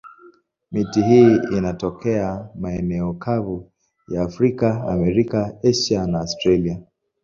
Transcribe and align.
Miti 0.71 1.01
hii 1.01 1.35
inatokea 1.57 2.49
maeneo 2.55 3.13
kavu 3.13 3.71
ya 4.07 4.21
Afrika, 4.23 4.87
Amerika, 4.87 5.53
Asia 5.63 6.07
na 6.07 6.19
Australia. 6.19 6.81